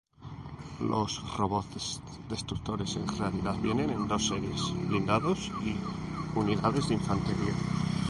[0.79, 5.77] Los robots destructores en realidad vienen en dos series: blindados y
[6.35, 7.53] unidades de infantería.